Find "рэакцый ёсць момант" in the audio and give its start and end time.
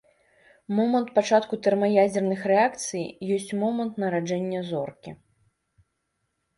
2.53-3.93